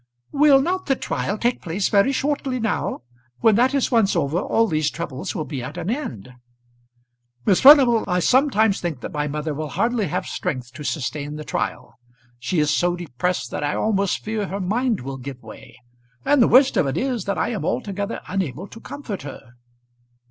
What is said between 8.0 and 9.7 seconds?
I sometimes think that my mother will